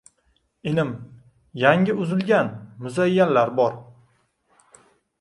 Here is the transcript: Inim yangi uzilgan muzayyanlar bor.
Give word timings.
Inim 0.71 0.93
yangi 1.65 1.97
uzilgan 2.05 2.51
muzayyanlar 2.81 3.57
bor. 3.63 3.81